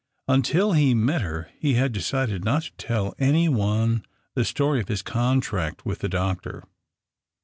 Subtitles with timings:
[0.27, 4.87] Until he net her he had decided not to tell any one the tory of
[4.87, 6.63] his contract with the doctor.